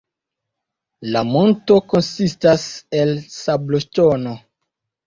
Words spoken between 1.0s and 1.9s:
La monto